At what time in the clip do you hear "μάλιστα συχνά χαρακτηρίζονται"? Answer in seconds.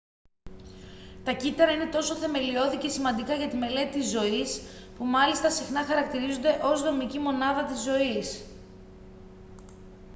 5.05-6.59